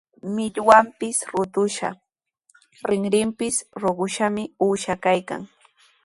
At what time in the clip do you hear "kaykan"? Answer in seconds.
5.03-5.41